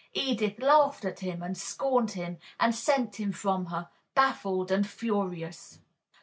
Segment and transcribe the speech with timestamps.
[0.15, 5.77] Edith laughed at him and scorned him, and sent him from her, baffled and furious.